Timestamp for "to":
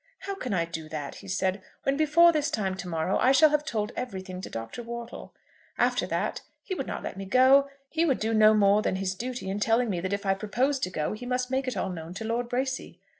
2.77-2.87, 4.41-4.49, 10.85-10.89, 12.15-12.25